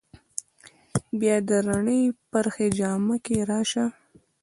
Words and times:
بیا 1.19 1.35
د 1.47 1.49
رڼې 1.67 2.01
پرخې 2.31 2.67
جامه 2.79 3.15
کې 3.25 3.37
راشه 3.49 3.85